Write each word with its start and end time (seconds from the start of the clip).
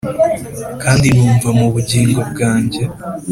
kandi 0.81 1.05
numva 1.15 1.49
mu 1.59 1.67
bugingo 1.73 2.19
bwanjye, 2.31 2.81